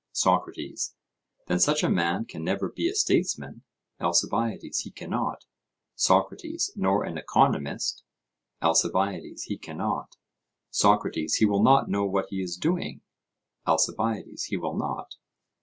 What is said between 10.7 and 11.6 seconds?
SOCRATES: He